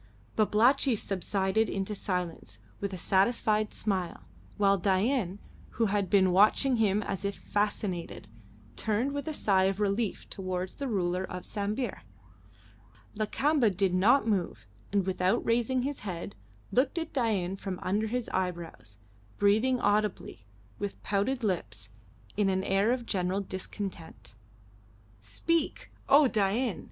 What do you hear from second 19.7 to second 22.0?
audibly, with pouted lips,